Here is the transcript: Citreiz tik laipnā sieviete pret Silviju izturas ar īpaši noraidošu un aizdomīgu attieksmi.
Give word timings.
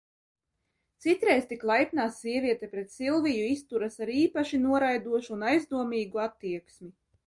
Citreiz 1.05 1.45
tik 1.51 1.65
laipnā 1.73 2.07
sieviete 2.17 2.71
pret 2.73 2.91
Silviju 2.97 3.47
izturas 3.53 4.01
ar 4.07 4.15
īpaši 4.25 4.65
noraidošu 4.67 5.41
un 5.41 5.49
aizdomīgu 5.55 6.29
attieksmi. 6.31 6.97